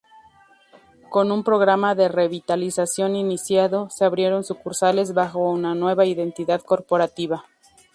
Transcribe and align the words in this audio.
Con 1.11 1.31
un 1.31 1.43
programa 1.43 1.93
de 1.93 2.07
revitalización 2.07 3.15
iniciado, 3.15 3.87
se 3.91 4.03
abrieron 4.03 4.43
sucursales 4.43 5.13
bajo 5.13 5.47
una 5.47 5.75
nueva 5.75 6.07
identidad 6.07 6.61
corporativa. 6.63 7.45